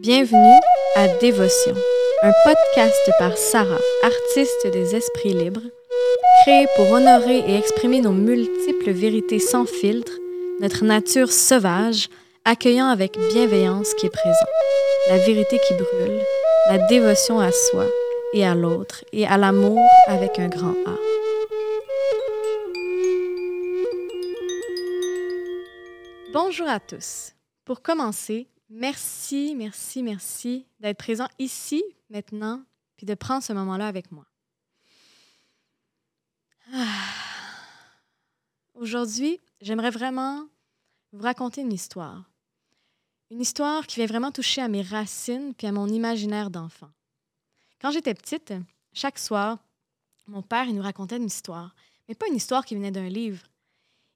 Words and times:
Bienvenue 0.00 0.60
à 0.94 1.08
Dévotion, 1.18 1.74
un 2.22 2.32
podcast 2.44 3.10
par 3.18 3.36
Sarah, 3.36 3.80
artiste 4.04 4.68
des 4.72 4.94
esprits 4.94 5.32
libres, 5.32 5.64
créé 6.42 6.66
pour 6.76 6.92
honorer 6.92 7.38
et 7.38 7.56
exprimer 7.56 8.00
nos 8.00 8.12
multiples 8.12 8.92
vérités 8.92 9.40
sans 9.40 9.66
filtre, 9.66 10.12
notre 10.60 10.84
nature 10.84 11.32
sauvage, 11.32 12.08
accueillant 12.44 12.86
avec 12.86 13.18
bienveillance 13.32 13.92
qui 13.94 14.06
est 14.06 14.10
présent, 14.10 14.36
la 15.08 15.18
vérité 15.18 15.58
qui 15.66 15.74
brûle, 15.74 16.20
la 16.68 16.78
dévotion 16.86 17.40
à 17.40 17.50
soi 17.50 17.86
et 18.34 18.46
à 18.46 18.54
l'autre, 18.54 19.04
et 19.12 19.26
à 19.26 19.36
l'amour 19.36 19.82
avec 20.06 20.38
un 20.38 20.46
grand 20.46 20.76
A. 20.86 20.94
Bonjour 26.32 26.68
à 26.68 26.78
tous. 26.78 27.32
Pour 27.64 27.82
commencer, 27.82 28.46
Merci, 28.70 29.54
merci, 29.56 30.02
merci 30.02 30.66
d'être 30.78 30.98
présent 30.98 31.28
ici, 31.38 31.82
maintenant, 32.10 32.62
puis 32.96 33.06
de 33.06 33.14
prendre 33.14 33.42
ce 33.42 33.54
moment-là 33.54 33.86
avec 33.86 34.12
moi. 34.12 34.26
Ah. 36.72 36.84
Aujourd'hui, 38.74 39.40
j'aimerais 39.60 39.90
vraiment 39.90 40.46
vous 41.12 41.22
raconter 41.22 41.62
une 41.62 41.72
histoire. 41.72 42.30
Une 43.30 43.40
histoire 43.40 43.86
qui 43.86 43.96
vient 43.96 44.06
vraiment 44.06 44.32
toucher 44.32 44.60
à 44.60 44.68
mes 44.68 44.82
racines 44.82 45.54
puis 45.54 45.66
à 45.66 45.72
mon 45.72 45.88
imaginaire 45.88 46.50
d'enfant. 46.50 46.90
Quand 47.80 47.90
j'étais 47.90 48.14
petite, 48.14 48.52
chaque 48.92 49.18
soir, 49.18 49.58
mon 50.26 50.42
père 50.42 50.66
nous 50.72 50.82
racontait 50.82 51.16
une 51.16 51.26
histoire, 51.26 51.74
mais 52.06 52.14
pas 52.14 52.28
une 52.28 52.36
histoire 52.36 52.64
qui 52.64 52.74
venait 52.74 52.90
d'un 52.90 53.08
livre. 53.08 53.42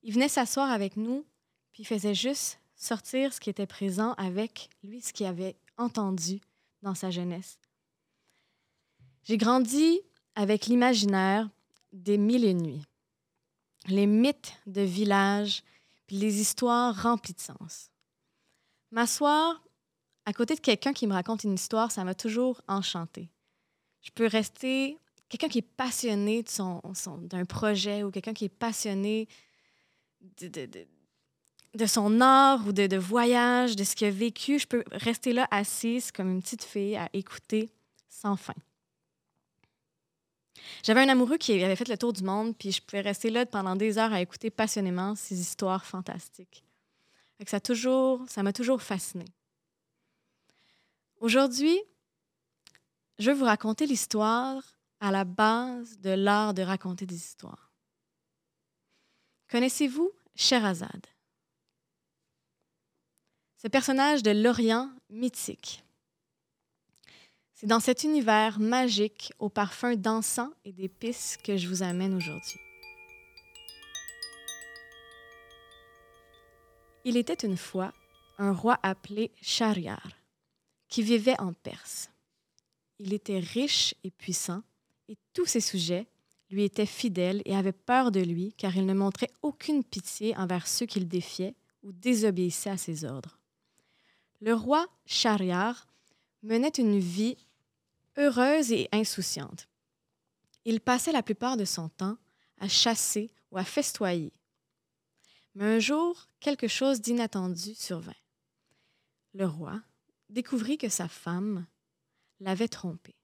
Il 0.03 0.13
venait 0.13 0.29
s'asseoir 0.29 0.71
avec 0.71 0.97
nous, 0.97 1.25
puis 1.73 1.83
il 1.83 1.87
faisait 1.87 2.15
juste 2.15 2.59
sortir 2.83 3.33
ce 3.33 3.41
qui 3.41 3.49
était 3.49 3.67
présent 3.67 4.15
avec 4.15 4.69
lui, 4.83 5.01
ce 5.01 5.13
qu'il 5.13 5.27
avait 5.27 5.57
entendu 5.77 6.41
dans 6.83 6.95
sa 6.95 7.11
jeunesse. 7.11 7.59
J'ai 9.23 9.37
grandi 9.37 10.01
avec 10.35 10.67
l'imaginaire 10.67 11.49
des 11.93 12.19
mille 12.19 12.45
et 12.45 12.55
nuits, 12.55 12.83
les 13.87 14.07
mythes 14.07 14.55
de 14.67 14.81
villages, 14.81 15.63
puis 16.07 16.17
les 16.17 16.41
histoires 16.41 17.01
remplies 17.01 17.35
de 17.35 17.41
sens. 17.41 17.91
M'asseoir 18.91 19.63
à 20.25 20.33
côté 20.33 20.55
de 20.57 20.61
quelqu'un 20.61 20.93
qui 20.93 21.07
me 21.07 21.13
raconte 21.13 21.45
une 21.45 21.55
histoire, 21.55 21.93
ça 21.93 22.03
m'a 22.03 22.15
toujours 22.15 22.63
enchanté. 22.67 23.29
Je 24.01 24.11
peux 24.11 24.27
rester 24.27 24.99
quelqu'un 25.29 25.49
qui 25.49 25.59
est 25.59 25.63
passionné 25.63 26.45
d'un 27.23 27.45
projet 27.45 28.03
ou 28.03 28.11
quelqu'un 28.11 28.35
qui 28.35 28.47
est 28.47 28.49
passionné 28.49 29.29
de, 30.21 30.49
de 30.49 30.87
son 31.87 32.21
art 32.21 32.67
ou 32.67 32.73
de, 32.73 32.87
de 32.87 32.97
voyage, 32.97 33.77
de 33.77 33.85
ce 33.85 33.97
qu'il 33.97 34.07
a 34.07 34.11
vécu, 34.11 34.59
je 34.59 34.67
peux 34.67 34.85
rester 34.93 35.33
là 35.33 35.49
assise 35.51 36.13
comme 36.13 36.31
une 36.31 36.43
petite 36.43 36.65
fille 36.65 36.97
à 36.97 37.09
écouter 37.13 37.71
sans 38.09 38.37
fin. 38.37 38.55
J'avais 40.83 41.01
un 41.01 41.09
amoureux 41.09 41.39
qui 41.39 41.63
avait 41.63 41.77
fait 41.77 41.89
le 41.89 41.97
tour 41.97 42.13
du 42.13 42.23
monde, 42.23 42.57
puis 42.57 42.73
je 42.73 42.83
pouvais 42.83 43.01
rester 43.01 43.31
là 43.31 43.47
pendant 43.47 43.77
des 43.77 43.99
heures 43.99 44.13
à 44.13 44.21
écouter 44.21 44.51
passionnément 44.51 45.15
ces 45.15 45.41
histoires 45.41 45.85
fantastiques. 45.85 46.65
ça 47.47 47.61
toujours, 47.61 48.25
ça 48.29 48.43
m'a 48.43 48.53
toujours 48.53 48.83
fascinée. 48.83 49.33
Aujourd'hui, 51.21 51.79
je 53.19 53.31
vais 53.31 53.37
vous 53.37 53.45
raconter 53.45 53.87
l'histoire 53.87 54.63
à 55.01 55.11
la 55.11 55.25
base 55.25 55.99
de 55.99 56.11
l'art 56.11 56.55
de 56.55 56.63
raconter 56.63 57.07
des 57.07 57.17
histoires. 57.17 57.73
Connaissez-vous 59.49 60.11
Sherazade? 60.35 61.07
Ce 63.63 63.69
personnage 63.69 64.25
de 64.25 64.33
l'Orient 64.33 64.91
mythique. 65.09 65.85
C'est 67.55 67.69
dans 67.69 67.79
cet 67.79 68.03
univers 68.03 68.59
magique 68.59 69.33
aux 69.39 69.51
parfums 69.51 69.95
d'encens 69.97 70.51
et 70.65 70.73
d'épices 70.73 71.37
que 71.45 71.57
je 71.57 71.69
vous 71.69 71.85
amène 71.85 72.17
aujourd'hui. 72.17 72.59
Il 77.05 77.17
était 77.17 77.47
une 77.47 77.57
fois 77.57 77.93
un 78.39 78.53
roi 78.53 78.81
appelé 78.83 79.31
Shahryar 79.41 80.09
qui 80.89 81.03
vivait 81.03 81.41
en 81.41 81.53
Perse. 81.53 82.11
Il 82.99 83.13
était 83.13 83.39
riche 83.39 83.95
et 84.03 84.11
puissant 84.11 84.65
et 85.09 85.17
tous 85.35 85.47
ses 85.47 85.61
sujets 85.61 86.09
lui 86.51 86.65
étaient 86.65 86.85
fidèles 86.85 87.43
et 87.45 87.55
avaient 87.55 87.71
peur 87.71 88.11
de 88.11 88.21
lui 88.21 88.55
car 88.55 88.77
il 88.77 88.87
ne 88.87 88.95
montrait 88.95 89.31
aucune 89.41 89.85
pitié 89.85 90.37
envers 90.37 90.67
ceux 90.67 90.87
qu'il 90.87 91.07
défiait 91.07 91.55
ou 91.85 91.93
désobéissaient 91.93 92.71
à 92.71 92.77
ses 92.77 93.05
ordres. 93.05 93.39
Le 94.43 94.55
roi 94.55 94.89
Shahryar 95.07 95.87
menait 96.43 96.77
une 96.77 96.99
vie 96.99 97.37
heureuse 98.17 98.73
et 98.73 98.89
insouciante. 98.91 99.69
Il 100.65 100.81
passait 100.81 101.13
la 101.13 101.23
plupart 101.23 101.57
de 101.57 101.65
son 101.65 101.89
temps 101.89 102.19
à 102.59 102.67
chasser 102.67 103.31
ou 103.53 103.59
à 103.59 103.63
festoyer. 103.63 104.33
Mais 105.55 105.77
un 105.77 105.79
jour, 105.79 106.29
quelque 106.41 106.67
chose 106.67 107.01
d'inattendu 107.01 107.77
survint. 107.77 108.17
Le 109.33 109.47
roi 109.47 109.81
découvrit 110.29 110.77
que 110.77 110.89
sa 110.89 111.07
femme 111.07 111.65
l'avait 112.41 112.67
trompé. 112.67 113.15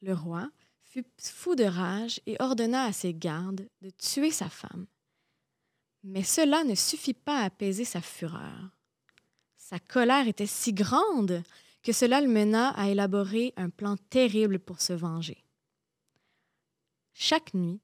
Le 0.00 0.14
roi 0.14 0.50
fut 0.80 1.04
fou 1.18 1.56
de 1.56 1.64
rage 1.64 2.22
et 2.24 2.36
ordonna 2.40 2.84
à 2.84 2.92
ses 2.94 3.12
gardes 3.12 3.68
de 3.82 3.90
tuer 3.90 4.30
sa 4.30 4.48
femme. 4.48 4.86
Mais 6.04 6.22
cela 6.22 6.64
ne 6.64 6.74
suffit 6.74 7.12
pas 7.12 7.40
à 7.40 7.44
apaiser 7.44 7.84
sa 7.84 8.00
fureur. 8.00 8.70
Sa 9.72 9.78
colère 9.78 10.28
était 10.28 10.44
si 10.44 10.74
grande 10.74 11.42
que 11.82 11.92
cela 11.92 12.20
le 12.20 12.28
mena 12.28 12.78
à 12.78 12.90
élaborer 12.90 13.54
un 13.56 13.70
plan 13.70 13.96
terrible 13.96 14.58
pour 14.58 14.82
se 14.82 14.92
venger. 14.92 15.42
Chaque 17.14 17.54
nuit, 17.54 17.80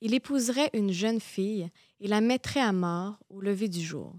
il 0.00 0.14
épouserait 0.14 0.70
une 0.72 0.90
jeune 0.90 1.20
fille 1.20 1.70
et 2.00 2.08
la 2.08 2.20
mettrait 2.20 2.58
à 2.58 2.72
mort 2.72 3.20
au 3.28 3.40
lever 3.40 3.68
du 3.68 3.80
jour. 3.80 4.16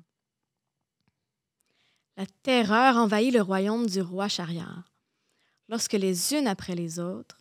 La 2.16 2.26
terreur 2.26 2.96
envahit 2.96 3.34
le 3.34 3.42
royaume 3.42 3.86
du 3.86 4.00
roi 4.00 4.30
Chariard, 4.30 4.90
lorsque 5.68 5.92
les 5.92 6.34
unes 6.34 6.48
après 6.48 6.74
les 6.74 7.00
autres, 7.00 7.38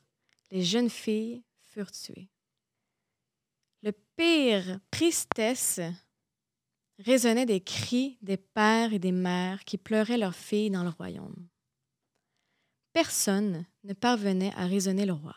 les 0.51 0.65
jeunes 0.65 0.91
filles 0.91 1.45
furent 1.61 1.93
tuées. 1.93 2.29
Le 3.85 3.93
pire 4.17 4.81
tristesse 4.91 5.79
résonnaient 7.05 7.47
des 7.47 7.61
cris 7.61 8.19
des 8.23 8.37
pères 8.37 8.93
et 8.93 8.99
des 8.99 9.13
mères 9.13 9.65
qui 9.65 9.79
pleuraient 9.79 10.19
leurs 10.19 10.35
filles 10.35 10.71
dans 10.71 10.85
le 10.85 10.91
royaume. 10.91 11.49
Personne 12.93 13.65
ne 13.85 13.95
parvenait 13.95 14.53
à 14.55 14.67
raisonner 14.67 15.07
le 15.07 15.13
roi. 15.13 15.37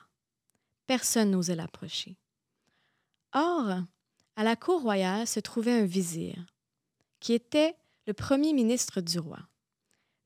Personne 0.88 1.32
n'osait 1.32 1.56
l'approcher. 1.56 2.18
Or, 3.34 3.82
à 4.36 4.44
la 4.44 4.56
cour 4.56 4.82
royale 4.82 5.28
se 5.28 5.40
trouvait 5.40 5.80
un 5.80 5.86
vizir, 5.86 6.46
qui 7.20 7.34
était 7.34 7.76
le 8.06 8.14
premier 8.14 8.54
ministre 8.54 9.02
du 9.02 9.20
roi. 9.20 9.40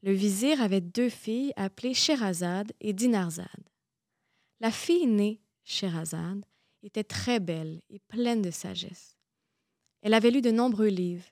Le 0.02 0.12
vizir 0.12 0.62
avait 0.62 0.82
deux 0.82 1.10
filles 1.10 1.54
appelées 1.56 1.94
Sherazade 1.94 2.74
et 2.82 2.94
Dinarzade. 2.94 3.70
La 4.60 4.72
fille 4.72 5.08
née, 5.08 5.42
Sherazade, 5.64 6.46
était 6.84 7.04
très 7.04 7.40
belle 7.40 7.82
et 7.90 8.00
pleine 8.00 8.42
de 8.42 8.52
sagesse. 8.52 9.19
Elle 10.02 10.14
avait 10.14 10.32
lu 10.32 10.42
de 10.42 10.52
nombreux 10.52 10.88
livres 10.88 11.26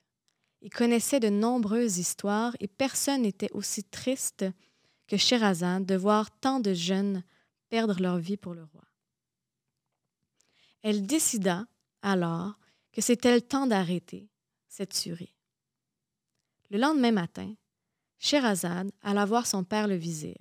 et 0.62 0.70
connaissait 0.70 1.20
de 1.20 1.28
nombreuses 1.28 1.98
histoires 1.98 2.56
et 2.60 2.68
personne 2.68 3.22
n'était 3.22 3.52
aussi 3.52 3.84
triste 3.84 4.44
que 5.06 5.16
Sherazade 5.16 5.86
de 5.86 5.96
voir 5.96 6.30
tant 6.40 6.60
de 6.60 6.74
jeunes 6.74 7.24
perdre 7.68 8.00
leur 8.00 8.18
vie 8.18 8.36
pour 8.36 8.54
le 8.54 8.64
roi. 8.64 8.84
Elle 10.82 11.06
décida 11.06 11.66
alors 12.02 12.58
que 12.92 13.00
c'était 13.00 13.34
le 13.34 13.40
temps 13.40 13.66
d'arrêter 13.66 14.28
cette 14.68 14.92
tuerie. 14.92 15.34
Le 16.70 16.78
lendemain 16.78 17.12
matin, 17.12 17.54
Sherazade 18.18 18.90
alla 19.02 19.24
voir 19.24 19.46
son 19.46 19.64
père 19.64 19.88
le 19.88 19.94
vizir. 19.94 20.36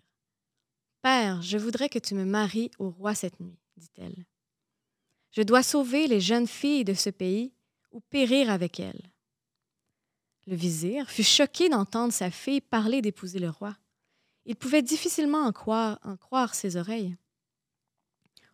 Père, 1.02 1.42
je 1.42 1.58
voudrais 1.58 1.90
que 1.90 2.00
tu 2.00 2.16
me 2.16 2.26
maries 2.26 2.72
au 2.80 2.90
roi 2.90 3.16
cette 3.16 3.40
nuit, 3.40 3.60
dit-elle. 3.78 4.26
Je 5.32 5.42
dois 5.44 5.64
sauver 5.64 6.08
les 6.08 6.20
jeunes 6.20 6.48
filles 6.48 6.84
de 6.84 6.94
ce 6.94 7.10
pays 7.10 7.54
ou 7.92 8.00
périr 8.00 8.50
avec 8.50 8.80
elle. 8.80 9.12
Le 10.48 10.56
vizir 10.56 11.10
fut 11.10 11.24
choqué 11.24 11.68
d'entendre 11.68 12.14
sa 12.14 12.32
fille 12.32 12.62
parler 12.62 13.02
d'épouser 13.02 13.40
le 13.40 13.50
roi. 13.50 13.78
Il 14.46 14.56
pouvait 14.56 14.82
difficilement 14.82 15.44
en 15.44 15.52
croire, 15.52 16.56
ses 16.56 16.78
oreilles. 16.78 17.18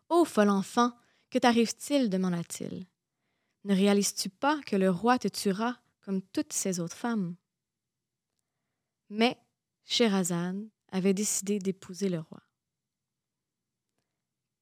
Ô 0.09 0.25
folle 0.25 0.50
enfant, 0.50 0.91
que 1.30 1.38
t'arrive-t-il? 1.38 2.09
demanda-t-il. 2.09 2.88
Ne 3.63 3.75
réalises-tu 3.75 4.30
pas 4.30 4.59
que 4.65 4.75
le 4.75 4.89
roi 4.89 5.19
te 5.19 5.27
tuera 5.27 5.77
comme 6.01 6.21
toutes 6.21 6.51
ces 6.51 6.79
autres 6.79 6.97
femmes? 6.97 7.36
Mais 9.09 9.38
Sherazade 9.86 10.68
avait 10.91 11.13
décidé 11.13 11.59
d'épouser 11.59 12.09
le 12.09 12.19
roi. 12.19 12.41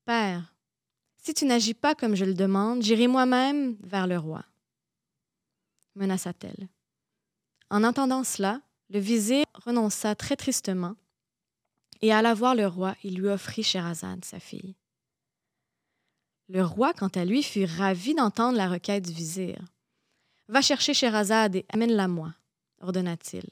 Père, 0.04 0.54
si 1.18 1.34
tu 1.34 1.46
n'agis 1.46 1.74
pas 1.74 1.96
comme 1.96 2.16
je 2.16 2.26
le 2.26 2.34
demande, 2.34 2.82
j'irai 2.82 3.08
moi-même 3.08 3.78
vers 3.82 4.08
le 4.08 4.18
roi 4.18 4.44
menaça-t-elle. 5.96 6.70
En 7.70 7.84
entendant 7.84 8.24
cela, 8.24 8.62
le 8.90 9.00
vizir 9.00 9.46
renonça 9.54 10.16
très 10.16 10.36
tristement 10.36 10.96
et 12.02 12.12
alla 12.12 12.34
voir 12.34 12.56
le 12.56 12.68
roi 12.68 12.96
et 13.04 13.10
lui 13.10 13.28
offrit 13.28 13.64
Sherazade, 13.64 14.26
sa 14.26 14.40
fille. 14.40 14.76
Le 16.50 16.66
roi, 16.66 16.94
quant 16.94 17.08
à 17.08 17.24
lui, 17.24 17.44
fut 17.44 17.66
ravi 17.66 18.14
d'entendre 18.14 18.58
la 18.58 18.68
requête 18.68 19.06
du 19.06 19.14
vizir. 19.14 19.58
Va 20.50 20.62
chercher 20.62 20.94
Sherazade 20.94 21.56
et 21.56 21.66
amène-la 21.70 22.10
moi, 22.10 22.34
ordonna-t-il. 22.82 23.46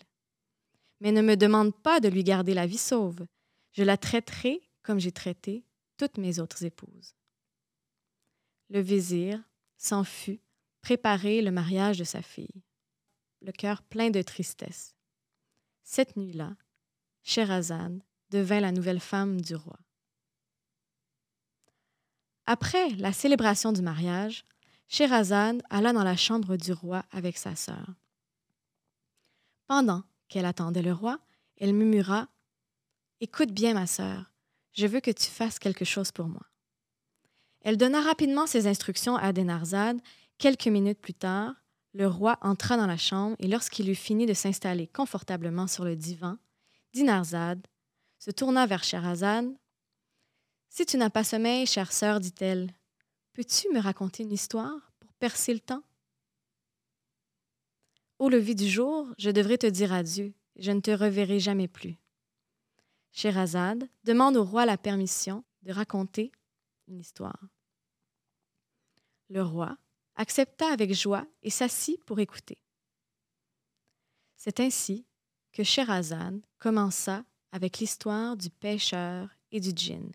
Mais 0.99 1.13
ne 1.13 1.21
me 1.21 1.37
demande 1.37 1.73
pas 1.73 2.01
de 2.01 2.09
lui 2.09 2.25
garder 2.25 2.53
la 2.53 2.67
vie 2.67 2.77
sauve. 2.77 3.25
Je 3.71 3.83
la 3.83 3.95
traiterai 3.95 4.61
comme 4.83 4.99
j'ai 4.99 5.13
traité 5.13 5.63
toutes 5.97 6.17
mes 6.17 6.39
autres 6.39 6.65
épouses. 6.65 7.15
Le 8.69 8.81
vizir 8.81 9.41
s'en 9.77 10.03
fut 10.03 10.41
préparer 10.81 11.41
le 11.41 11.51
mariage 11.51 11.97
de 11.97 12.03
sa 12.03 12.21
fille, 12.21 12.63
le 13.41 13.51
cœur 13.51 13.81
plein 13.83 14.09
de 14.09 14.21
tristesse. 14.21 14.95
Cette 15.83 16.17
nuit-là, 16.17 16.55
Sherazade 17.23 18.01
devint 18.29 18.59
la 18.59 18.71
nouvelle 18.71 18.99
femme 18.99 19.41
du 19.41 19.55
roi. 19.55 19.77
Après 22.45 22.89
la 22.91 23.13
célébration 23.13 23.71
du 23.71 23.81
mariage, 23.81 24.45
Sherazade 24.87 25.61
alla 25.69 25.93
dans 25.93 26.03
la 26.03 26.15
chambre 26.15 26.57
du 26.57 26.73
roi 26.73 27.05
avec 27.11 27.37
sa 27.37 27.55
sœur. 27.55 27.93
Pendant 29.67 30.03
qu'elle 30.27 30.45
attendait 30.45 30.81
le 30.81 30.93
roi, 30.93 31.19
elle 31.57 31.73
murmura 31.73 32.27
Écoute 33.21 33.51
bien, 33.51 33.73
ma 33.73 33.85
sœur, 33.85 34.31
je 34.73 34.87
veux 34.87 35.01
que 35.01 35.11
tu 35.11 35.25
fasses 35.25 35.59
quelque 35.59 35.85
chose 35.85 36.11
pour 36.11 36.27
moi. 36.27 36.41
Elle 37.61 37.77
donna 37.77 38.01
rapidement 38.01 38.47
ses 38.47 38.65
instructions 38.65 39.17
à 39.17 39.33
Denarzade. 39.33 39.99
Quelques 40.39 40.67
minutes 40.67 41.01
plus 41.01 41.13
tard, 41.13 41.53
le 41.93 42.07
roi 42.07 42.37
entra 42.41 42.77
dans 42.77 42.87
la 42.87 42.95
chambre 42.95 43.35
et 43.39 43.49
lorsqu'il 43.49 43.89
eut 43.89 43.95
fini 43.95 44.25
de 44.25 44.33
s'installer 44.33 44.87
confortablement 44.87 45.67
sur 45.67 45.83
le 45.83 45.97
divan, 45.97 46.37
Dinarzade 46.93 47.67
se 48.19 48.31
tourna 48.31 48.65
vers 48.65 48.85
Sherazade. 48.85 49.53
Si 50.69 50.85
tu 50.85 50.95
n'as 50.95 51.09
pas 51.09 51.25
sommeil, 51.25 51.65
chère 51.65 51.91
sœur, 51.91 52.21
dit-elle, 52.21 52.73
peux-tu 53.33 53.67
me 53.73 53.81
raconter 53.81 54.23
une 54.23 54.31
histoire 54.31 54.93
pour 55.01 55.11
percer 55.15 55.53
le 55.53 55.59
temps? 55.59 55.83
Au 58.17 58.29
lever 58.29 58.55
du 58.55 58.69
jour, 58.69 59.13
je 59.17 59.31
devrais 59.31 59.57
te 59.57 59.67
dire 59.67 59.91
adieu, 59.91 60.33
et 60.55 60.61
je 60.61 60.71
ne 60.71 60.79
te 60.79 60.91
reverrai 60.91 61.41
jamais 61.41 61.67
plus. 61.67 61.97
Sherazade 63.11 63.89
demande 64.05 64.37
au 64.37 64.45
roi 64.45 64.65
la 64.65 64.77
permission 64.77 65.43
de 65.63 65.73
raconter 65.73 66.31
une 66.87 67.01
histoire. 67.01 67.43
Le 69.29 69.43
roi 69.43 69.77
accepta 70.19 70.71
avec 70.71 70.93
joie 70.93 71.25
et 71.41 71.49
s'assit 71.49 72.03
pour 72.03 72.19
écouter. 72.19 72.59
C'est 74.35 74.59
ainsi 74.59 75.07
que 75.53 75.63
Sherazade 75.63 76.45
commença 76.59 77.23
avec 77.53 77.79
l'histoire 77.79 78.35
du 78.35 78.49
pêcheur 78.49 79.29
et 79.51 79.61
du 79.61 79.71
djinn. 79.75 80.11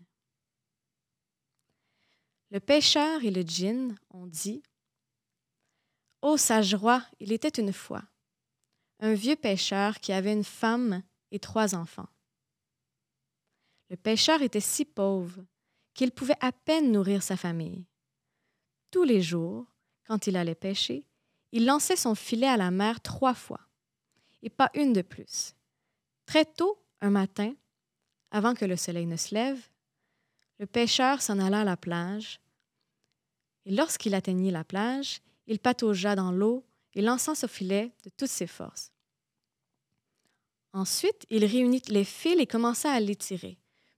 Le 2.51 2.59
pêcheur 2.59 3.23
et 3.23 3.31
le 3.31 3.41
djinn 3.41 3.97
ont 4.11 4.27
dit 4.27 4.61
Ô 6.21 6.37
sage 6.37 6.75
roi, 6.75 7.03
il 7.19 7.31
était 7.33 7.49
une 7.49 7.73
fois 7.73 8.03
un 8.99 9.13
vieux 9.13 9.35
pêcheur 9.35 9.99
qui 9.99 10.13
avait 10.13 10.33
une 10.33 10.43
femme 10.43 11.03
et 11.31 11.39
trois 11.39 11.75
enfants. 11.75 12.07
Le 13.89 13.97
pêcheur 13.97 14.41
était 14.41 14.61
si 14.61 14.85
pauvre 14.85 15.43
qu'il 15.93 16.11
pouvait 16.11 16.37
à 16.39 16.51
peine 16.51 16.91
nourrir 16.91 17.21
sa 17.23 17.35
famille. 17.35 17.85
Tous 18.91 19.03
les 19.03 19.21
jours, 19.21 19.74
quand 20.05 20.27
il 20.27 20.37
allait 20.37 20.55
pêcher, 20.55 21.05
il 21.51 21.65
lançait 21.65 21.95
son 21.95 22.15
filet 22.15 22.47
à 22.47 22.57
la 22.57 22.71
mer 22.71 23.01
trois 23.01 23.33
fois, 23.33 23.61
et 24.41 24.49
pas 24.49 24.69
une 24.73 24.93
de 24.93 25.01
plus. 25.01 25.55
Très 26.25 26.45
tôt, 26.45 26.77
un 27.01 27.09
matin, 27.09 27.53
avant 28.31 28.53
que 28.53 28.65
le 28.65 28.75
soleil 28.75 29.05
ne 29.05 29.17
se 29.17 29.33
lève, 29.33 29.61
le 30.59 30.65
pêcheur 30.65 31.21
s'en 31.21 31.39
alla 31.39 31.61
à 31.61 31.65
la 31.65 31.77
plage, 31.77 32.39
et 33.65 33.71
lorsqu'il 33.71 34.13
atteignit 34.13 34.51
la 34.51 34.63
plage, 34.63 35.21
il 35.47 35.59
pataugea 35.59 36.15
dans 36.15 36.31
l'eau 36.31 36.65
et 36.93 37.01
lança 37.01 37.35
son 37.35 37.47
filet 37.47 37.91
de 38.03 38.09
toutes 38.09 38.29
ses 38.29 38.47
forces. 38.47 38.91
Ensuite, 40.73 41.25
il 41.29 41.45
réunit 41.45 41.81
les 41.87 42.03
fils 42.03 42.39
et 42.39 42.47
commença 42.47 42.91
à 42.91 42.99
les 42.99 43.15
tirer. 43.15 43.57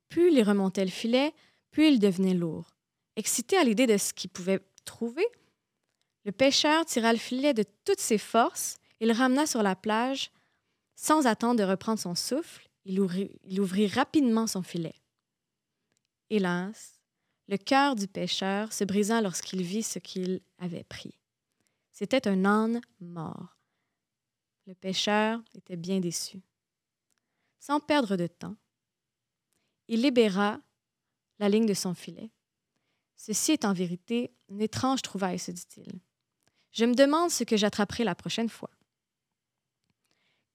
Plus 0.09 0.31
il 0.31 0.43
remontait 0.43 0.85
le 0.85 0.91
filet, 0.91 1.33
plus 1.71 1.87
il 1.87 1.99
devenait 1.99 2.33
lourd. 2.33 2.69
Excité 3.15 3.57
à 3.57 3.63
l'idée 3.63 3.87
de 3.87 3.97
ce 3.97 4.13
qu'il 4.13 4.29
pouvait 4.29 4.59
trouver, 4.85 5.25
le 6.27 6.33
pêcheur 6.33 6.85
tira 6.85 7.13
le 7.13 7.17
filet 7.17 7.53
de 7.53 7.63
toutes 7.85 8.01
ses 8.01 8.17
forces 8.17 8.79
et 8.99 9.05
le 9.05 9.13
ramena 9.13 9.47
sur 9.47 9.63
la 9.63 9.77
plage. 9.77 10.29
Sans 10.93 11.25
attendre 11.25 11.57
de 11.57 11.63
reprendre 11.63 11.99
son 11.99 12.15
souffle, 12.15 12.69
il 12.83 12.99
ouvrit, 12.99 13.87
rapidement 13.87 14.45
son 14.45 14.61
filet. 14.61 14.95
Hélas, 16.29 16.99
le 17.47 17.55
cœur 17.55 17.95
du 17.95 18.09
pêcheur 18.09 18.73
se 18.73 18.83
brisa 18.83 19.21
lorsqu'il 19.21 19.63
vit 19.63 19.83
ce 19.83 19.99
qu'il 19.99 20.41
avait 20.57 20.83
pris. 20.83 21.17
C'était 21.93 22.27
un 22.27 22.43
âne 22.43 22.81
mort. 22.99 23.55
Le 24.65 24.75
pêcheur 24.75 25.41
était 25.55 25.77
bien 25.77 26.01
déçu. 26.01 26.41
Sans 27.57 27.79
perdre 27.79 28.17
de 28.17 28.27
temps, 28.27 28.57
il 29.87 30.01
libéra 30.01 30.59
la 31.39 31.47
ligne 31.47 31.67
de 31.67 31.73
son 31.73 31.93
filet. 31.93 32.31
Ceci 33.15 33.53
est 33.53 33.63
en 33.63 33.71
vérité 33.71 34.33
une 34.49 34.61
étrange 34.61 35.01
trouvaille, 35.01 35.39
se 35.39 35.51
dit-il. 35.51 36.01
Je 36.71 36.85
me 36.85 36.93
demande 36.93 37.31
ce 37.31 37.43
que 37.43 37.57
j'attraperai 37.57 38.03
la 38.03 38.15
prochaine 38.15 38.49
fois. 38.49 38.71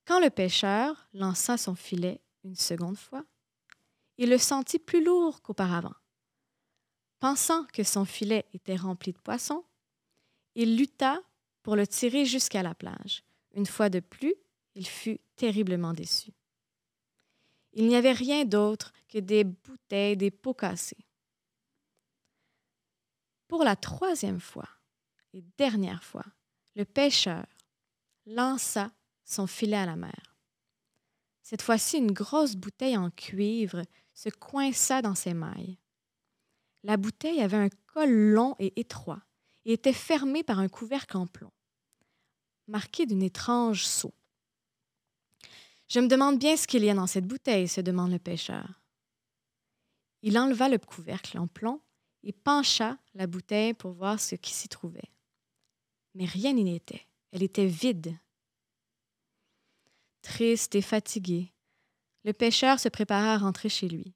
Quand 0.04 0.20
le 0.20 0.30
pêcheur 0.30 1.08
lança 1.12 1.56
son 1.56 1.74
filet 1.74 2.20
une 2.44 2.56
seconde 2.56 2.98
fois, 2.98 3.24
il 4.18 4.30
le 4.30 4.38
sentit 4.38 4.78
plus 4.78 5.02
lourd 5.02 5.42
qu'auparavant. 5.42 5.94
Pensant 7.20 7.64
que 7.66 7.84
son 7.84 8.04
filet 8.04 8.46
était 8.52 8.76
rempli 8.76 9.12
de 9.12 9.18
poissons, 9.18 9.64
il 10.54 10.76
lutta 10.76 11.22
pour 11.62 11.76
le 11.76 11.86
tirer 11.86 12.24
jusqu'à 12.26 12.62
la 12.62 12.74
plage. 12.74 13.22
Une 13.54 13.66
fois 13.66 13.88
de 13.88 14.00
plus, 14.00 14.34
il 14.74 14.86
fut 14.86 15.20
terriblement 15.36 15.92
déçu. 15.92 16.32
Il 17.74 17.86
n'y 17.86 17.96
avait 17.96 18.12
rien 18.12 18.44
d'autre 18.44 18.92
que 19.08 19.18
des 19.18 19.44
bouteilles, 19.44 20.16
des 20.16 20.30
pots 20.30 20.54
cassés. 20.54 21.06
Pour 23.48 23.64
la 23.64 23.76
troisième 23.76 24.40
fois 24.40 24.68
et 25.32 25.44
dernière 25.58 26.04
fois, 26.04 26.24
le 26.74 26.84
pêcheur 26.84 27.46
lança 28.26 28.90
son 29.24 29.46
filet 29.46 29.76
à 29.76 29.86
la 29.86 29.96
mer. 29.96 30.36
Cette 31.42 31.62
fois-ci, 31.62 31.98
une 31.98 32.12
grosse 32.12 32.54
bouteille 32.54 32.96
en 32.96 33.10
cuivre 33.10 33.82
se 34.14 34.28
coinça 34.28 35.02
dans 35.02 35.14
ses 35.14 35.34
mailles. 35.34 35.78
La 36.82 36.96
bouteille 36.96 37.40
avait 37.40 37.56
un 37.56 37.68
col 37.92 38.10
long 38.10 38.56
et 38.58 38.78
étroit 38.80 39.22
et 39.64 39.74
était 39.74 39.92
fermée 39.92 40.42
par 40.42 40.58
un 40.58 40.68
couvercle 40.68 41.16
en 41.16 41.26
plomb, 41.26 41.52
marqué 42.66 43.06
d'une 43.06 43.22
étrange 43.22 43.84
sceau. 43.84 44.12
Je 45.88 46.00
me 46.00 46.08
demande 46.08 46.38
bien 46.38 46.56
ce 46.56 46.66
qu'il 46.66 46.84
y 46.84 46.90
a 46.90 46.94
dans 46.94 47.06
cette 47.06 47.26
bouteille, 47.26 47.68
se 47.68 47.80
demande 47.80 48.12
le 48.12 48.18
pêcheur. 48.18 48.80
Il 50.22 50.38
enleva 50.38 50.68
le 50.68 50.78
couvercle 50.78 51.38
en 51.38 51.46
plomb 51.46 51.80
et 52.22 52.32
pencha 52.32 52.96
la 53.14 53.26
bouteille 53.26 53.74
pour 53.74 53.92
voir 53.92 54.20
ce 54.20 54.36
qui 54.36 54.52
s'y 54.52 54.68
trouvait. 54.68 55.10
Mais 56.14 56.24
rien 56.24 56.52
n'y 56.52 56.74
était. 56.74 57.06
Elle 57.32 57.42
était 57.42 57.66
vide. 57.66 58.16
Triste 60.22 60.74
et 60.74 60.82
fatigué, 60.82 61.52
le 62.24 62.32
pêcheur 62.32 62.78
se 62.78 62.88
prépara 62.88 63.34
à 63.34 63.38
rentrer 63.38 63.68
chez 63.68 63.88
lui. 63.88 64.14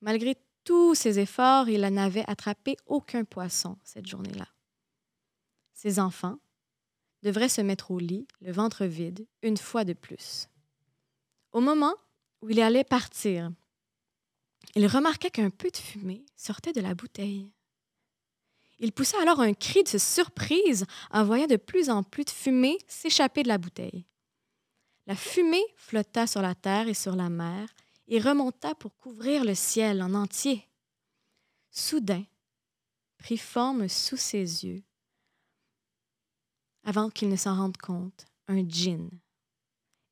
Malgré 0.00 0.36
tous 0.62 0.94
ses 0.94 1.18
efforts, 1.18 1.68
il 1.68 1.80
n'avait 1.80 2.28
attrapé 2.28 2.76
aucun 2.86 3.24
poisson 3.24 3.76
cette 3.82 4.06
journée-là. 4.06 4.48
Ses 5.72 5.98
enfants 5.98 6.38
devraient 7.22 7.48
se 7.48 7.60
mettre 7.60 7.90
au 7.90 7.98
lit, 7.98 8.28
le 8.40 8.52
ventre 8.52 8.84
vide, 8.84 9.26
une 9.42 9.56
fois 9.56 9.84
de 9.84 9.92
plus. 9.92 10.48
Au 11.52 11.60
moment 11.60 11.94
où 12.42 12.50
il 12.50 12.60
allait 12.60 12.84
partir, 12.84 13.50
il 14.74 14.86
remarqua 14.86 15.30
qu'un 15.30 15.50
peu 15.50 15.70
de 15.70 15.76
fumée 15.76 16.24
sortait 16.36 16.72
de 16.72 16.80
la 16.80 16.94
bouteille. 16.94 17.50
Il 18.78 18.92
poussa 18.92 19.20
alors 19.20 19.40
un 19.40 19.54
cri 19.54 19.82
de 19.84 19.98
surprise 19.98 20.84
en 21.10 21.24
voyant 21.24 21.46
de 21.46 21.56
plus 21.56 21.90
en 21.90 22.02
plus 22.02 22.24
de 22.24 22.30
fumée 22.30 22.78
s'échapper 22.88 23.42
de 23.42 23.48
la 23.48 23.58
bouteille. 23.58 24.04
La 25.06 25.14
fumée 25.14 25.64
flotta 25.76 26.26
sur 26.26 26.42
la 26.42 26.54
terre 26.54 26.88
et 26.88 26.94
sur 26.94 27.14
la 27.14 27.28
mer 27.28 27.68
et 28.08 28.20
remonta 28.20 28.74
pour 28.74 28.96
couvrir 28.96 29.44
le 29.44 29.54
ciel 29.54 30.02
en 30.02 30.14
entier. 30.14 30.68
Soudain, 31.70 32.24
prit 33.18 33.38
forme 33.38 33.88
sous 33.88 34.16
ses 34.16 34.64
yeux, 34.64 34.82
avant 36.84 37.10
qu'il 37.10 37.28
ne 37.28 37.36
s'en 37.36 37.56
rende 37.56 37.76
compte, 37.76 38.26
un 38.48 38.62
djinn. 38.68 39.08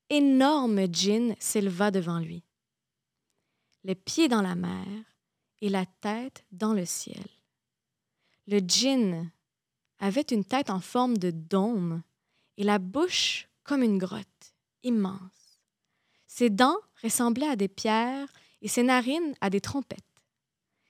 Énorme 0.09 0.87
djinn 0.93 1.35
s'éleva 1.39 1.91
devant 1.91 2.19
lui 2.19 2.45
les 3.85 3.95
pieds 3.95 4.29
dans 4.29 4.43
la 4.43 4.55
mer 4.55 4.87
et 5.61 5.69
la 5.69 5.87
tête 5.87 6.45
dans 6.53 6.73
le 6.73 6.85
ciel. 6.85 7.25
Le 8.47 8.59
djinn 8.59 9.31
avait 9.99 10.21
une 10.23 10.45
tête 10.45 10.71
en 10.71 10.81
forme 10.81 11.17
de 11.17 11.31
dôme 11.31 12.03
et 12.57 12.65
la 12.65 12.79
bouche 12.79 13.49
comme 13.63 13.83
une 13.83 13.99
grotte, 13.99 14.55
immense. 14.83 15.61
Ses 16.27 16.51
dents 16.51 16.79
ressemblaient 17.03 17.49
à 17.49 17.57
des 17.57 17.69
pierres 17.69 18.29
et 18.61 18.69
ses 18.69 18.83
narines 18.83 19.35
à 19.41 19.51
des 19.51 19.61
trompettes. 19.61 20.01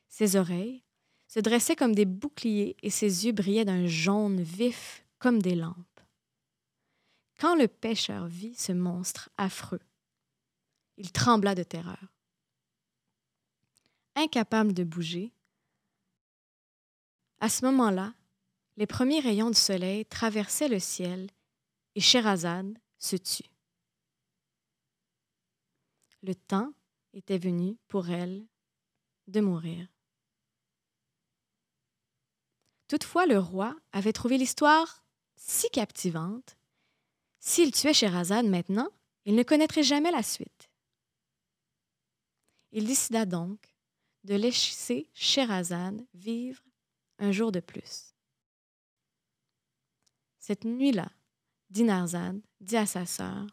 Ses 0.09 0.37
oreilles 0.37 0.83
se 1.29 1.41
dressaient 1.41 1.77
comme 1.77 1.95
des 1.95 2.05
boucliers 2.05 2.77
et 2.83 2.91
ses 2.91 3.27
yeux 3.27 3.33
brillaient 3.33 3.65
d'un 3.65 3.87
jaune 3.87 4.43
vif 4.43 5.05
comme 5.19 5.41
des 5.41 5.55
lampes. 5.55 5.77
Quand 7.39 7.57
le 7.57 7.69
pêcheur 7.69 8.27
vit 8.29 8.55
ce 8.55 8.73
monstre 8.73 9.31
affreux, 9.37 9.81
il 10.97 11.11
trembla 11.11 11.55
de 11.55 11.63
terreur. 11.63 12.13
Incapable 14.15 14.75
de 14.75 14.85
bouger, 14.85 15.33
à 17.43 17.49
ce 17.49 17.65
moment-là, 17.65 18.15
les 18.77 18.87
premiers 18.87 19.19
rayons 19.19 19.51
du 19.51 19.59
soleil 19.59 20.07
traversaient 20.07 20.69
le 20.69 20.79
ciel 20.79 21.29
et 21.97 22.01
Sherazade 22.01 22.79
se 22.99 23.17
tut. 23.17 23.51
Le 26.23 26.37
temps 26.37 26.73
était 27.13 27.39
venu 27.39 27.77
pour 27.89 28.11
elle 28.11 28.47
de 29.27 29.41
mourir. 29.41 29.89
Toutefois, 32.87 33.27
le 33.27 33.41
roi 33.41 33.75
avait 33.91 34.13
trouvé 34.13 34.39
l'histoire 34.39 35.05
si 35.35 35.69
captivante. 35.71 36.57
S'il 37.41 37.73
tuait 37.73 37.93
Sherazade 37.93 38.47
maintenant, 38.47 38.89
il 39.25 39.35
ne 39.35 39.43
connaîtrait 39.43 39.83
jamais 39.83 40.13
la 40.13 40.23
suite. 40.23 40.71
Il 42.71 42.87
décida 42.87 43.27
donc 43.27 43.75
de 44.23 44.37
laisser 44.37 45.11
Sherazade 45.13 46.07
vivre 46.15 46.63
un 47.23 47.31
jour 47.31 47.53
de 47.53 47.61
plus. 47.61 48.15
Cette 50.39 50.65
nuit-là, 50.65 51.09
Dinarzade 51.71 52.43
dit 52.61 52.77
à 52.77 52.85
sa 52.85 53.07
sœur 53.07 53.47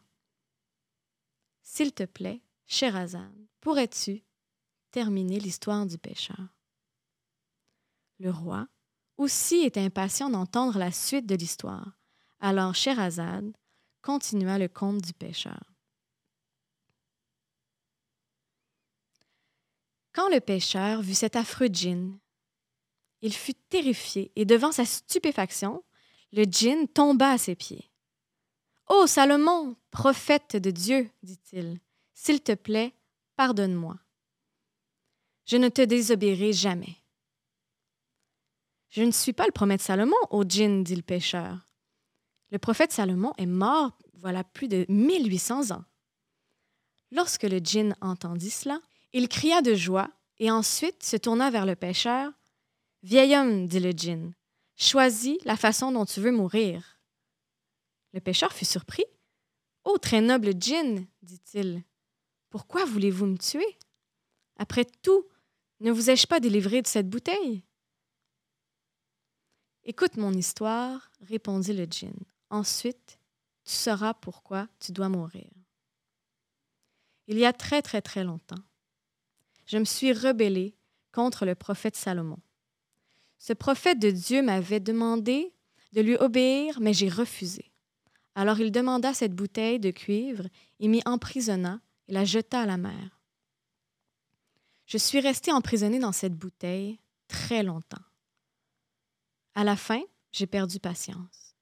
S'il 1.62 1.92
te 1.92 2.02
plaît, 2.02 2.42
Sherazade, 2.66 3.46
pourrais-tu 3.60 4.24
terminer 4.90 5.38
l'histoire 5.38 5.86
du 5.86 5.98
pêcheur? 5.98 6.48
Le 8.18 8.30
roi 8.30 8.66
aussi 9.16 9.58
était 9.58 9.80
impatient 9.80 10.30
d'entendre 10.30 10.76
la 10.76 10.90
suite 10.90 11.26
de 11.26 11.36
l'histoire. 11.36 11.96
Alors 12.40 12.74
Sherazade 12.74 13.56
continua 14.02 14.58
le 14.58 14.66
conte 14.66 15.00
du 15.00 15.12
pêcheur. 15.12 15.62
Quand 20.12 20.28
le 20.28 20.40
pêcheur 20.40 21.02
vit 21.02 21.14
cet 21.14 21.36
affreux 21.36 21.68
djinn, 21.68 22.18
il 23.22 23.34
fut 23.34 23.54
terrifié 23.54 24.32
et 24.36 24.44
devant 24.44 24.72
sa 24.72 24.84
stupéfaction, 24.84 25.82
le 26.32 26.44
djinn 26.44 26.88
tomba 26.88 27.32
à 27.32 27.38
ses 27.38 27.54
pieds. 27.54 27.90
Ô 28.88 29.06
Salomon, 29.06 29.76
prophète 29.90 30.56
de 30.56 30.70
Dieu, 30.70 31.10
dit-il, 31.22 31.80
s'il 32.14 32.40
te 32.40 32.52
plaît, 32.52 32.94
pardonne-moi. 33.36 33.96
Je 35.46 35.56
ne 35.56 35.68
te 35.68 35.82
désobéirai 35.82 36.52
jamais. 36.52 36.96
Je 38.88 39.02
ne 39.02 39.12
suis 39.12 39.32
pas 39.32 39.46
le 39.46 39.52
prophète 39.52 39.80
Salomon, 39.80 40.16
ô 40.30 40.44
djinn, 40.44 40.82
dit 40.82 40.96
le 40.96 41.02
pêcheur. 41.02 41.58
Le 42.50 42.58
prophète 42.58 42.92
Salomon 42.92 43.32
est 43.38 43.46
mort 43.46 43.96
voilà 44.14 44.44
plus 44.44 44.68
de 44.68 44.84
1800 44.88 45.70
ans. 45.70 45.84
Lorsque 47.10 47.44
le 47.44 47.58
djinn 47.58 47.96
entendit 48.00 48.50
cela, 48.50 48.80
il 49.12 49.28
cria 49.28 49.62
de 49.62 49.74
joie 49.74 50.10
et 50.38 50.50
ensuite 50.50 51.02
se 51.02 51.16
tourna 51.16 51.50
vers 51.50 51.66
le 51.66 51.74
pêcheur. 51.74 52.30
Vieil 53.02 53.34
homme, 53.34 53.66
dit 53.66 53.80
le 53.80 53.92
djinn, 53.92 54.34
choisis 54.76 55.38
la 55.44 55.56
façon 55.56 55.90
dont 55.90 56.04
tu 56.04 56.20
veux 56.20 56.32
mourir. 56.32 57.00
Le 58.12 58.20
pêcheur 58.20 58.52
fut 58.52 58.64
surpris. 58.64 59.04
Ô 59.84 59.96
très 59.96 60.20
noble 60.20 60.52
djinn, 60.60 61.06
dit-il, 61.22 61.82
pourquoi 62.50 62.84
voulez-vous 62.84 63.26
me 63.26 63.38
tuer? 63.38 63.78
Après 64.56 64.84
tout, 64.84 65.26
ne 65.80 65.90
vous 65.90 66.10
ai-je 66.10 66.26
pas 66.26 66.40
délivré 66.40 66.82
de 66.82 66.86
cette 66.86 67.08
bouteille? 67.08 67.62
Écoute 69.84 70.18
mon 70.18 70.34
histoire, 70.34 71.10
répondit 71.22 71.72
le 71.72 71.84
djinn. 71.84 72.18
Ensuite, 72.50 73.18
tu 73.64 73.72
sauras 73.72 74.12
pourquoi 74.12 74.68
tu 74.78 74.92
dois 74.92 75.08
mourir. 75.08 75.50
Il 77.28 77.38
y 77.38 77.46
a 77.46 77.52
très 77.52 77.80
très 77.80 78.02
très 78.02 78.24
longtemps, 78.24 78.62
je 79.64 79.78
me 79.78 79.84
suis 79.84 80.12
rebellée 80.12 80.74
contre 81.12 81.46
le 81.46 81.54
prophète 81.54 81.96
Salomon. 81.96 82.38
Ce 83.40 83.52
prophète 83.52 83.98
de 83.98 84.12
Dieu 84.12 84.40
m'avait 84.42 84.78
demandé 84.78 85.52
de 85.92 86.00
lui 86.00 86.14
obéir, 86.14 86.78
mais 86.80 86.92
j'ai 86.92 87.08
refusé. 87.08 87.72
Alors 88.36 88.60
il 88.60 88.70
demanda 88.70 89.12
cette 89.12 89.34
bouteille 89.34 89.80
de 89.80 89.90
cuivre 89.90 90.46
et 90.78 90.86
m'y 90.86 91.02
emprisonna 91.04 91.80
et 92.06 92.12
la 92.12 92.24
jeta 92.24 92.60
à 92.60 92.66
la 92.66 92.76
mer. 92.76 93.20
Je 94.86 94.98
suis 94.98 95.18
restée 95.18 95.50
emprisonnée 95.50 95.98
dans 95.98 96.12
cette 96.12 96.36
bouteille 96.36 97.00
très 97.26 97.64
longtemps. 97.64 98.04
À 99.56 99.64
la 99.64 99.74
fin, 99.74 100.02
j'ai 100.30 100.46
perdu 100.46 100.78
patience. 100.78 101.56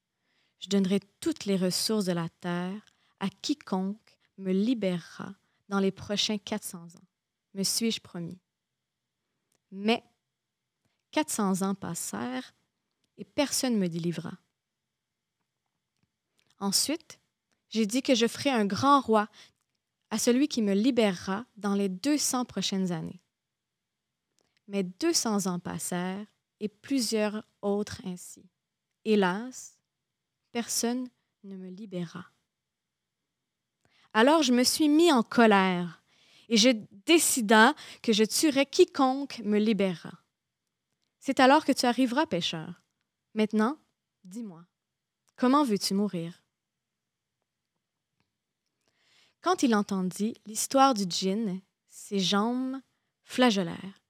Je 0.58 0.68
donnerai 0.68 1.00
toutes 1.20 1.46
les 1.46 1.56
ressources 1.56 2.04
de 2.04 2.12
la 2.12 2.28
terre 2.28 2.84
à 3.20 3.30
quiconque 3.30 4.18
me 4.36 4.52
libérera 4.52 5.34
dans 5.70 5.80
les 5.80 5.90
prochains 5.90 6.36
400 6.36 6.78
ans 6.78 7.08
me 7.58 7.64
suis-je 7.64 8.00
promis. 8.00 8.38
Mais 9.72 10.02
400 11.12 11.62
ans 11.62 11.74
passèrent 11.74 12.54
et 13.16 13.24
personne 13.24 13.74
ne 13.74 13.78
me 13.78 13.88
délivra. 13.88 14.32
Ensuite, 16.60 17.18
j'ai 17.68 17.86
dit 17.86 18.02
que 18.02 18.14
je 18.14 18.26
ferai 18.26 18.50
un 18.50 18.64
grand 18.64 19.00
roi 19.00 19.28
à 20.10 20.18
celui 20.18 20.48
qui 20.48 20.62
me 20.62 20.74
libérera 20.74 21.44
dans 21.56 21.74
les 21.74 21.88
200 21.88 22.44
prochaines 22.44 22.92
années. 22.92 23.20
Mais 24.66 24.82
200 24.82 25.46
ans 25.46 25.58
passèrent 25.58 26.26
et 26.60 26.68
plusieurs 26.68 27.44
autres 27.62 28.00
ainsi. 28.04 28.44
Hélas, 29.04 29.78
personne 30.52 31.08
ne 31.44 31.56
me 31.56 31.68
libéra. 31.68 32.26
Alors 34.12 34.42
je 34.42 34.52
me 34.52 34.64
suis 34.64 34.88
mis 34.88 35.12
en 35.12 35.22
colère 35.22 36.02
et 36.48 36.56
je 36.56 36.70
décida 37.06 37.74
que 38.02 38.12
je 38.12 38.24
tuerais 38.24 38.66
quiconque 38.66 39.40
me 39.44 39.58
libérera. 39.58 40.12
C'est 41.28 41.40
alors 41.40 41.66
que 41.66 41.72
tu 41.72 41.84
arriveras, 41.84 42.24
pécheur. 42.24 42.82
Maintenant, 43.34 43.76
dis-moi, 44.24 44.64
comment 45.36 45.62
veux-tu 45.62 45.92
mourir? 45.92 46.42
Quand 49.42 49.62
il 49.62 49.74
entendit 49.74 50.40
l'histoire 50.46 50.94
du 50.94 51.04
djinn, 51.06 51.60
ses 51.90 52.18
jambes 52.18 52.78
flageolèrent. 53.24 54.00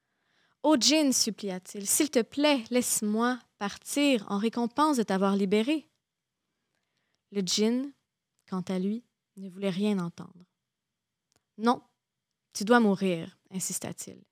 Ô 0.62 0.76
djinn, 0.76 1.12
supplia-t-il, 1.12 1.88
s'il 1.88 2.08
te 2.08 2.22
plaît, 2.22 2.62
laisse-moi 2.70 3.40
partir 3.58 4.25
en 4.30 4.38
récompense 4.38 4.96
de 4.96 5.02
t'avoir 5.02 5.34
libéré. 5.34 5.90
Le 7.32 7.40
djinn, 7.40 7.92
quant 8.48 8.62
à 8.68 8.78
lui, 8.78 9.02
ne 9.38 9.48
voulait 9.48 9.70
rien 9.70 9.98
entendre. 9.98 10.46
Non, 11.56 11.82
tu 12.52 12.64
dois 12.64 12.78
mourir, 12.78 13.37
insista-t-il. 13.50 14.22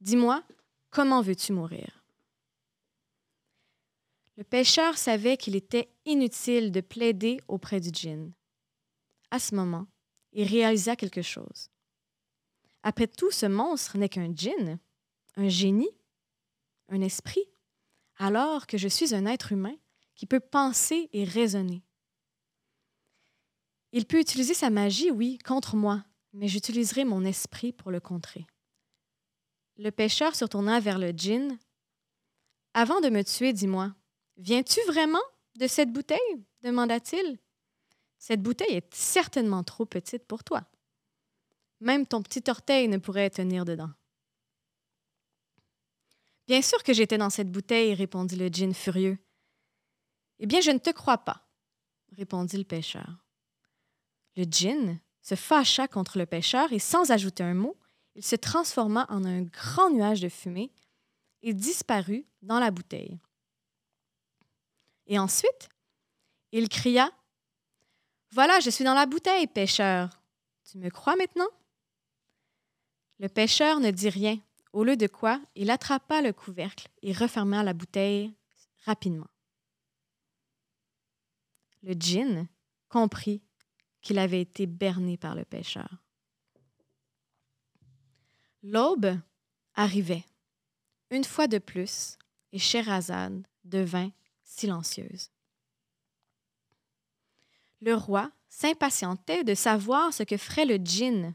Dis-moi, 0.00 0.44
comment 0.90 1.20
veux-tu 1.20 1.52
mourir? 1.52 1.97
Le 4.38 4.44
pêcheur 4.44 4.96
savait 4.96 5.36
qu'il 5.36 5.56
était 5.56 5.92
inutile 6.04 6.70
de 6.70 6.80
plaider 6.80 7.40
auprès 7.48 7.80
du 7.80 7.88
djinn. 7.92 8.32
À 9.32 9.40
ce 9.40 9.52
moment, 9.56 9.88
il 10.30 10.46
réalisa 10.46 10.94
quelque 10.94 11.22
chose. 11.22 11.70
Après 12.84 13.08
tout, 13.08 13.32
ce 13.32 13.46
monstre 13.46 13.98
n'est 13.98 14.08
qu'un 14.08 14.32
djinn, 14.32 14.78
un 15.34 15.48
génie, 15.48 15.90
un 16.88 17.00
esprit, 17.00 17.46
alors 18.16 18.68
que 18.68 18.78
je 18.78 18.86
suis 18.86 19.12
un 19.12 19.26
être 19.26 19.50
humain 19.50 19.74
qui 20.14 20.24
peut 20.26 20.38
penser 20.38 21.10
et 21.12 21.24
raisonner. 21.24 21.82
Il 23.90 24.06
peut 24.06 24.20
utiliser 24.20 24.54
sa 24.54 24.70
magie, 24.70 25.10
oui, 25.10 25.38
contre 25.38 25.74
moi, 25.74 26.04
mais 26.32 26.46
j'utiliserai 26.46 27.04
mon 27.04 27.24
esprit 27.24 27.72
pour 27.72 27.90
le 27.90 27.98
contrer. 27.98 28.46
Le 29.78 29.90
pêcheur 29.90 30.36
se 30.36 30.44
tourna 30.44 30.78
vers 30.78 31.00
le 31.00 31.10
djinn. 31.10 31.58
Avant 32.72 33.00
de 33.00 33.08
me 33.08 33.24
tuer, 33.24 33.52
dis-moi, 33.52 33.96
viens-tu 34.38 34.80
vraiment 34.86 35.22
de 35.56 35.66
cette 35.66 35.92
bouteille? 35.92 36.18
demanda-t-il. 36.62 37.38
Cette 38.18 38.42
bouteille 38.42 38.76
est 38.76 38.94
certainement 38.94 39.62
trop 39.62 39.86
petite 39.86 40.26
pour 40.26 40.42
toi. 40.42 40.64
Même 41.80 42.06
ton 42.06 42.22
petit 42.22 42.42
orteil 42.48 42.88
ne 42.88 42.98
pourrait 42.98 43.30
tenir 43.30 43.64
dedans. 43.64 43.90
Bien 46.48 46.62
sûr 46.62 46.82
que 46.82 46.92
j'étais 46.92 47.18
dans 47.18 47.30
cette 47.30 47.52
bouteille, 47.52 47.94
répondit 47.94 48.36
le 48.36 48.48
djinn 48.48 48.74
furieux. 48.74 49.18
Eh 50.40 50.46
bien, 50.46 50.60
je 50.60 50.70
ne 50.70 50.78
te 50.78 50.90
crois 50.90 51.18
pas, 51.18 51.46
répondit 52.16 52.56
le 52.56 52.64
pêcheur. 52.64 53.24
Le 54.36 54.44
djinn 54.44 54.98
se 55.20 55.34
fâcha 55.34 55.86
contre 55.88 56.18
le 56.18 56.26
pêcheur 56.26 56.72
et 56.72 56.78
sans 56.78 57.10
ajouter 57.10 57.42
un 57.42 57.54
mot, 57.54 57.76
il 58.14 58.24
se 58.24 58.36
transforma 58.36 59.06
en 59.10 59.24
un 59.24 59.42
grand 59.42 59.90
nuage 59.90 60.20
de 60.20 60.28
fumée 60.28 60.72
et 61.42 61.54
disparut 61.54 62.26
dans 62.42 62.58
la 62.58 62.70
bouteille. 62.70 63.20
Et 65.08 65.18
ensuite, 65.18 65.68
il 66.52 66.68
cria 66.68 67.10
Voilà, 68.32 68.60
je 68.60 68.70
suis 68.70 68.84
dans 68.84 68.94
la 68.94 69.06
bouteille, 69.06 69.46
pêcheur. 69.46 70.10
Tu 70.70 70.78
me 70.78 70.90
crois 70.90 71.16
maintenant? 71.16 71.48
Le 73.18 73.28
pêcheur 73.28 73.80
ne 73.80 73.90
dit 73.90 74.10
rien, 74.10 74.38
au 74.72 74.84
lieu 74.84 74.96
de 74.96 75.06
quoi 75.06 75.40
il 75.56 75.70
attrapa 75.70 76.20
le 76.20 76.32
couvercle 76.32 76.88
et 77.02 77.12
referma 77.12 77.64
la 77.64 77.72
bouteille 77.72 78.32
rapidement. 78.84 79.26
Le 81.82 81.94
djinn 81.94 82.46
comprit 82.88 83.42
qu'il 84.02 84.18
avait 84.18 84.40
été 84.40 84.66
berné 84.66 85.16
par 85.16 85.34
le 85.34 85.44
pêcheur. 85.44 85.88
L'aube 88.62 89.18
arrivait, 89.74 90.24
une 91.10 91.24
fois 91.24 91.46
de 91.46 91.58
plus, 91.58 92.18
et 92.52 92.58
Sherazade 92.58 93.46
devint 93.64 94.10
silencieuse. 94.48 95.30
Le 97.80 97.94
roi 97.94 98.32
s'impatientait 98.48 99.44
de 99.44 99.54
savoir 99.54 100.12
ce 100.12 100.24
que 100.24 100.36
ferait 100.36 100.64
le 100.64 100.76
djinn. 100.76 101.34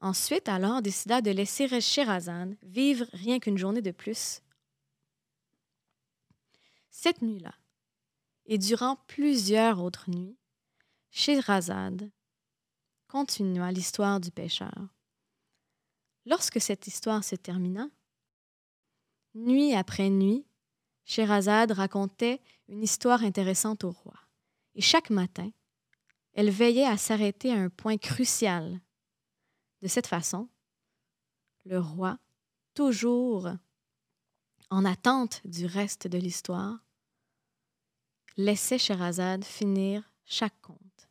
Ensuite, 0.00 0.48
alors, 0.48 0.82
décida 0.82 1.20
de 1.20 1.30
laisser 1.30 1.80
Sherazade 1.80 2.56
vivre 2.62 3.06
rien 3.12 3.38
qu'une 3.38 3.58
journée 3.58 3.82
de 3.82 3.90
plus. 3.90 4.40
Cette 6.90 7.22
nuit-là, 7.22 7.54
et 8.46 8.58
durant 8.58 8.96
plusieurs 9.06 9.80
autres 9.80 10.10
nuits, 10.10 10.36
Sherazade 11.10 12.10
continua 13.06 13.70
l'histoire 13.70 14.20
du 14.20 14.30
pêcheur. 14.30 14.88
Lorsque 16.26 16.60
cette 16.60 16.86
histoire 16.86 17.22
se 17.22 17.36
termina, 17.36 17.88
nuit 19.34 19.74
après 19.74 20.10
nuit, 20.10 20.47
Sherazade 21.08 21.72
racontait 21.72 22.42
une 22.68 22.82
histoire 22.82 23.22
intéressante 23.22 23.82
au 23.82 23.90
roi. 23.90 24.20
Et 24.74 24.82
chaque 24.82 25.08
matin, 25.08 25.50
elle 26.34 26.50
veillait 26.50 26.84
à 26.84 26.98
s'arrêter 26.98 27.50
à 27.50 27.56
un 27.56 27.70
point 27.70 27.96
crucial. 27.96 28.78
De 29.80 29.88
cette 29.88 30.06
façon, 30.06 30.50
le 31.64 31.80
roi, 31.80 32.18
toujours 32.74 33.48
en 34.68 34.84
attente 34.84 35.40
du 35.46 35.64
reste 35.64 36.06
de 36.08 36.18
l'histoire, 36.18 36.84
laissait 38.36 38.78
Sherazade 38.78 39.46
finir 39.46 40.12
chaque 40.26 40.60
conte. 40.60 41.08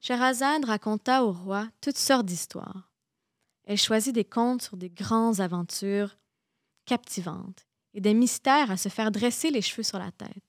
Sherazade 0.00 0.66
raconta 0.66 1.24
au 1.24 1.32
roi 1.32 1.68
toutes 1.80 1.98
sortes 1.98 2.26
d'histoires. 2.26 2.92
Elle 3.64 3.76
choisit 3.76 4.14
des 4.14 4.24
contes 4.24 4.62
sur 4.62 4.76
des 4.76 4.90
grandes 4.90 5.40
aventures 5.40 6.16
captivantes 6.84 7.66
et 7.94 8.00
des 8.00 8.14
mystères 8.14 8.70
à 8.70 8.76
se 8.76 8.88
faire 8.88 9.10
dresser 9.10 9.50
les 9.50 9.62
cheveux 9.62 9.82
sur 9.82 9.98
la 9.98 10.10
tête. 10.12 10.42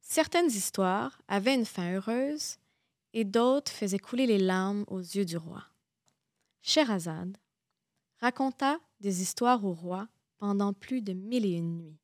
Certaines 0.00 0.50
histoires 0.50 1.20
avaient 1.28 1.54
une 1.54 1.66
fin 1.66 1.94
heureuse 1.94 2.56
et 3.12 3.24
d'autres 3.24 3.72
faisaient 3.72 3.98
couler 3.98 4.26
les 4.26 4.38
larmes 4.38 4.84
aux 4.86 5.00
yeux 5.00 5.24
du 5.24 5.36
roi. 5.36 5.64
Sherazade 6.62 7.36
raconta 8.20 8.78
des 9.00 9.22
histoires 9.22 9.64
au 9.64 9.72
roi 9.72 10.08
pendant 10.38 10.72
plus 10.72 11.02
de 11.02 11.12
mille 11.12 11.46
et 11.46 11.56
une 11.56 11.78
nuits. 11.78 11.98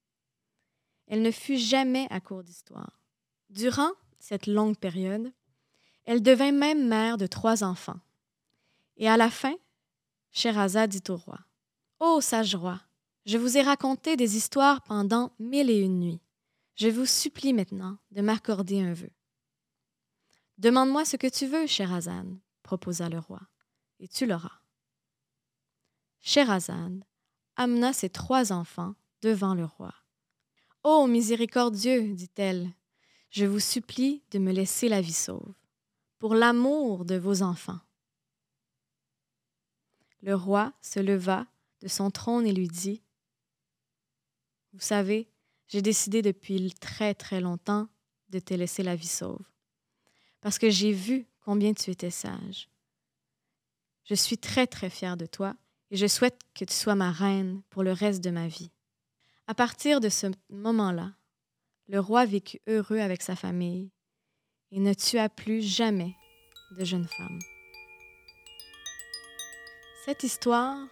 Elle 1.06 1.22
ne 1.22 1.30
fut 1.30 1.58
jamais 1.58 2.06
à 2.10 2.20
court 2.20 2.42
d'histoires. 2.42 3.00
Durant 3.50 3.90
cette 4.18 4.46
longue 4.46 4.76
période, 4.76 5.32
elle 6.04 6.22
devint 6.22 6.52
même 6.52 6.86
mère 6.86 7.18
de 7.18 7.26
trois 7.26 7.62
enfants. 7.62 8.00
Et 8.96 9.08
à 9.08 9.16
la 9.16 9.30
fin, 9.30 9.54
Sherazade 10.32 10.90
dit 10.90 11.02
au 11.10 11.16
roi 11.16 11.40
Ô 12.00 12.20
sage 12.20 12.54
roi, 12.54 12.80
je 13.24 13.38
vous 13.38 13.56
ai 13.56 13.62
raconté 13.62 14.16
des 14.16 14.36
histoires 14.36 14.82
pendant 14.82 15.32
mille 15.38 15.70
et 15.70 15.80
une 15.80 16.00
nuits. 16.00 16.20
Je 16.76 16.88
vous 16.88 17.06
supplie 17.06 17.52
maintenant 17.52 17.98
de 18.10 18.20
m'accorder 18.20 18.80
un 18.80 18.92
vœu. 18.92 19.10
Demande-moi 20.58 21.04
ce 21.04 21.16
que 21.16 21.26
tu 21.26 21.46
veux, 21.46 21.66
Sherazade, 21.66 22.36
proposa 22.62 23.08
le 23.08 23.18
roi, 23.18 23.40
et 23.98 24.08
tu 24.08 24.26
l'auras. 24.26 24.60
Sherazade 26.20 27.04
amena 27.56 27.92
ses 27.92 28.10
trois 28.10 28.52
enfants 28.52 28.94
devant 29.22 29.54
le 29.54 29.64
roi. 29.64 29.94
Ô 30.82 31.06
miséricordieux, 31.06 32.14
dit-elle, 32.14 32.70
je 33.30 33.46
vous 33.46 33.60
supplie 33.60 34.22
de 34.30 34.38
me 34.38 34.52
laisser 34.52 34.88
la 34.88 35.00
vie 35.00 35.12
sauve, 35.12 35.54
pour 36.18 36.34
l'amour 36.34 37.04
de 37.04 37.16
vos 37.16 37.42
enfants. 37.42 37.80
Le 40.22 40.34
roi 40.34 40.72
se 40.80 41.00
leva 41.00 41.46
de 41.80 41.88
son 41.88 42.10
trône 42.10 42.46
et 42.46 42.52
lui 42.52 42.68
dit 42.68 43.02
Vous 44.74 44.80
savez, 44.80 45.28
j'ai 45.68 45.82
décidé 45.82 46.20
depuis 46.20 46.74
très 46.74 47.14
très 47.14 47.40
longtemps 47.40 47.86
de 48.30 48.40
te 48.40 48.54
laisser 48.54 48.82
la 48.82 48.96
vie 48.96 49.06
sauve, 49.06 49.46
parce 50.40 50.58
que 50.58 50.68
j'ai 50.68 50.90
vu 50.90 51.28
combien 51.44 51.72
tu 51.72 51.92
étais 51.92 52.10
sage. 52.10 52.68
Je 54.02 54.16
suis 54.16 54.36
très 54.36 54.66
très 54.66 54.90
fière 54.90 55.16
de 55.16 55.26
toi 55.26 55.54
et 55.92 55.96
je 55.96 56.08
souhaite 56.08 56.40
que 56.54 56.64
tu 56.64 56.74
sois 56.74 56.96
ma 56.96 57.12
reine 57.12 57.62
pour 57.70 57.84
le 57.84 57.92
reste 57.92 58.22
de 58.22 58.30
ma 58.30 58.48
vie. 58.48 58.72
À 59.46 59.54
partir 59.54 60.00
de 60.00 60.08
ce 60.08 60.26
moment-là, 60.50 61.12
le 61.86 62.00
roi 62.00 62.26
vécut 62.26 62.60
heureux 62.66 62.98
avec 62.98 63.22
sa 63.22 63.36
famille 63.36 63.92
et 64.72 64.80
ne 64.80 64.92
tua 64.92 65.28
plus 65.28 65.62
jamais 65.62 66.16
de 66.76 66.84
jeunes 66.84 67.06
femmes. 67.16 67.40
Cette 70.04 70.24
histoire 70.24 70.84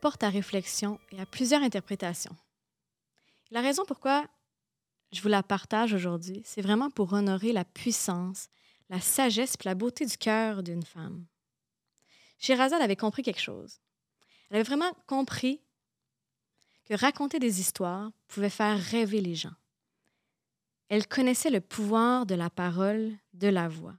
porte 0.00 0.24
à 0.24 0.30
réflexion 0.30 0.98
et 1.12 1.20
à 1.20 1.26
plusieurs 1.26 1.62
interprétations. 1.62 2.36
La 3.52 3.60
raison 3.60 3.84
pourquoi 3.84 4.26
je 5.12 5.20
vous 5.20 5.28
la 5.28 5.42
partage 5.42 5.92
aujourd'hui, 5.92 6.40
c'est 6.42 6.62
vraiment 6.62 6.88
pour 6.88 7.12
honorer 7.12 7.52
la 7.52 7.66
puissance, 7.66 8.48
la 8.88 8.98
sagesse 8.98 9.56
et 9.60 9.68
la 9.68 9.74
beauté 9.74 10.06
du 10.06 10.16
cœur 10.16 10.62
d'une 10.62 10.82
femme. 10.82 11.26
Sherazade 12.38 12.80
avait 12.80 12.96
compris 12.96 13.22
quelque 13.22 13.42
chose. 13.42 13.82
Elle 14.48 14.56
avait 14.56 14.64
vraiment 14.64 14.90
compris 15.06 15.60
que 16.86 16.94
raconter 16.94 17.38
des 17.40 17.60
histoires 17.60 18.10
pouvait 18.26 18.48
faire 18.48 18.80
rêver 18.80 19.20
les 19.20 19.34
gens. 19.34 19.52
Elle 20.88 21.06
connaissait 21.06 21.50
le 21.50 21.60
pouvoir 21.60 22.24
de 22.24 22.34
la 22.34 22.48
parole, 22.48 23.12
de 23.34 23.48
la 23.48 23.68
voix. 23.68 23.98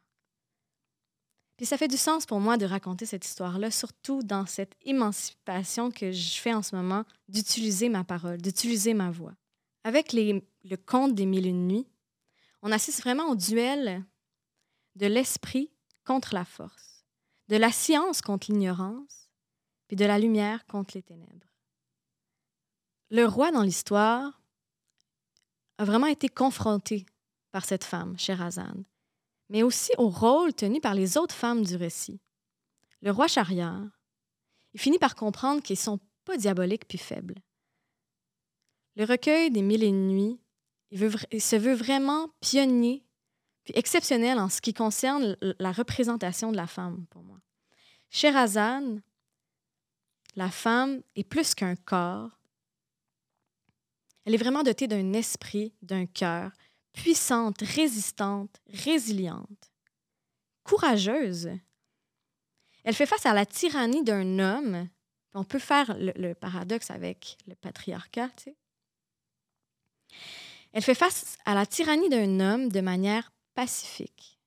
Puis 1.57 1.67
ça 1.67 1.77
fait 1.77 1.87
du 1.87 1.97
sens 1.97 2.25
pour 2.25 2.39
moi 2.39 2.57
de 2.57 2.65
raconter 2.65 3.05
cette 3.05 3.27
histoire-là, 3.27 3.69
surtout 3.69 4.23
dans 4.23 4.47
cette 4.47 4.73
émancipation 4.81 5.91
que 5.91 6.11
je 6.11 6.39
fais 6.39 6.55
en 6.55 6.63
ce 6.63 6.75
moment 6.75 7.05
d'utiliser 7.29 7.87
ma 7.87 8.03
parole, 8.03 8.41
d'utiliser 8.41 8.95
ma 8.95 9.11
voix. 9.11 9.35
Avec 9.83 10.13
le 10.13 10.75
conte 10.75 11.15
des 11.15 11.25
mille 11.25 11.45
et 11.45 11.49
une 11.49 11.67
nuits, 11.67 11.87
on 12.61 12.71
assiste 12.71 13.01
vraiment 13.01 13.29
au 13.29 13.35
duel 13.35 14.05
de 14.95 15.07
l'esprit 15.07 15.71
contre 16.05 16.33
la 16.33 16.45
force, 16.45 17.05
de 17.49 17.57
la 17.57 17.71
science 17.71 18.21
contre 18.21 18.51
l'ignorance, 18.51 19.29
puis 19.87 19.97
de 19.97 20.05
la 20.05 20.19
lumière 20.19 20.65
contre 20.67 20.95
les 20.95 21.03
ténèbres. 21.03 21.47
Le 23.09 23.25
roi 23.25 23.51
dans 23.51 23.63
l'histoire 23.63 24.41
a 25.77 25.85
vraiment 25.85 26.07
été 26.07 26.29
confronté 26.29 27.05
par 27.51 27.65
cette 27.65 27.83
femme, 27.83 28.17
Sherazade 28.17 28.83
mais 29.53 29.61
aussi 29.61 29.91
au 29.99 30.09
rôle 30.09 30.53
tenu 30.53 30.81
par 30.81 30.95
les 30.95 31.15
autres 31.15 31.35
femmes 31.35 31.63
du 31.63 31.75
récit. 31.75 32.19
Le 33.01 33.11
roi 33.11 33.27
Chariard, 33.27 33.85
il 34.73 34.79
finit 34.79 34.97
par 34.97 35.15
comprendre 35.15 35.61
qu'ils 35.61 35.77
sont 35.77 35.99
pas 36.25 36.37
diaboliques 36.37 36.87
puis 36.87 36.97
faibles. 36.97 37.35
Le 38.95 39.05
recueil 39.05 39.51
des 39.51 39.61
Mille 39.61 39.83
et 39.83 39.87
une 39.87 40.07
nuits 40.07 40.39
il, 41.31 41.41
se 41.41 41.55
veut 41.55 41.73
vraiment 41.73 42.29
pionnier 42.39 43.03
puis 43.63 43.73
exceptionnel 43.77 44.39
en 44.39 44.49
ce 44.49 44.61
qui 44.61 44.73
concerne 44.73 45.37
la 45.41 45.71
représentation 45.71 46.51
de 46.51 46.57
la 46.57 46.67
femme 46.67 47.05
pour 47.09 47.23
moi. 47.23 47.39
Sherazade, 48.09 49.01
la 50.35 50.49
femme 50.49 51.01
est 51.15 51.23
plus 51.23 51.55
qu'un 51.55 51.75
corps. 51.75 52.41
Elle 54.25 54.35
est 54.35 54.37
vraiment 54.37 54.63
dotée 54.63 54.87
d'un 54.87 55.13
esprit, 55.13 55.73
d'un 55.81 56.05
cœur, 56.05 56.51
puissante, 56.91 57.61
résistante, 57.61 58.61
résiliente, 58.67 59.71
courageuse. 60.63 61.49
Elle 62.83 62.93
fait 62.93 63.05
face 63.05 63.25
à 63.25 63.33
la 63.33 63.45
tyrannie 63.45 64.03
d'un 64.03 64.39
homme. 64.39 64.89
On 65.33 65.45
peut 65.45 65.59
faire 65.59 65.95
le, 65.97 66.33
paradoxe 66.33 66.91
avec 66.91 67.37
le 67.47 67.55
patriarcat. 67.55 68.29
Tu 68.35 68.43
sais. 68.43 68.57
Elle 70.71 70.83
fait 70.83 70.95
face 70.95 71.37
à 71.45 71.53
la 71.53 71.65
tyrannie 71.65 72.09
d'un 72.09 72.39
homme 72.39 72.69
de 72.69 72.81
manière 72.81 73.31
pacifique. 73.53 74.39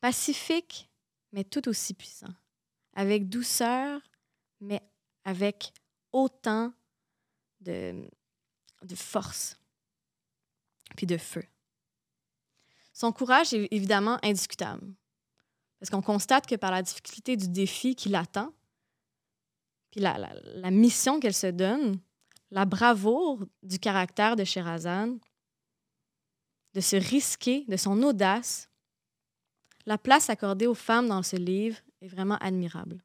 Pacifique, 0.00 0.90
mais 1.32 1.44
tout 1.44 1.68
aussi 1.68 1.94
puissant. 1.94 2.34
Avec 2.94 3.28
douceur, 3.28 4.00
mais 4.60 4.82
avec 5.24 5.72
autant 6.12 6.72
de, 7.60 8.08
force 8.94 9.56
puis 10.96 11.06
de 11.06 11.18
feu. 11.18 11.44
Son 12.92 13.12
courage 13.12 13.54
est 13.54 13.68
évidemment 13.70 14.18
indiscutable, 14.22 14.92
parce 15.78 15.90
qu'on 15.90 16.02
constate 16.02 16.46
que 16.46 16.56
par 16.56 16.70
la 16.70 16.82
difficulté 16.82 17.36
du 17.36 17.48
défi 17.48 17.94
qui 17.94 18.08
l'attend, 18.08 18.52
puis 19.90 20.00
la, 20.00 20.70
mission 20.70 21.20
qu'elle 21.20 21.34
se 21.34 21.46
donne, 21.46 22.00
la 22.50 22.64
bravoure 22.64 23.44
du 23.62 23.78
caractère 23.78 24.36
de 24.36 24.44
Sherazade, 24.44 25.18
de 26.74 26.80
se 26.80 26.96
risquer, 26.96 27.64
de 27.68 27.76
son 27.76 28.02
audace, 28.02 28.68
la 29.86 29.98
place 29.98 30.30
accordée 30.30 30.66
aux 30.66 30.74
femmes 30.74 31.08
dans 31.08 31.22
ce 31.22 31.36
livre 31.36 31.78
est 32.00 32.08
vraiment 32.08 32.36
admirable. 32.36 33.02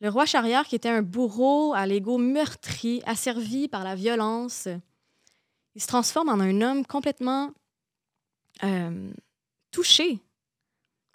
Le 0.00 0.10
roi 0.10 0.26
Chariard, 0.26 0.66
qui 0.66 0.76
était 0.76 0.88
un 0.88 1.02
bourreau 1.02 1.74
à 1.74 1.86
l'ego 1.86 2.18
meurtri, 2.18 3.02
asservi 3.04 3.66
par 3.68 3.82
la 3.82 3.94
violence, 3.94 4.68
il 5.74 5.82
se 5.82 5.86
transforme 5.86 6.28
en 6.28 6.40
un 6.40 6.60
homme 6.60 6.86
complètement 6.86 7.52
euh, 8.62 9.12
touché, 9.70 10.20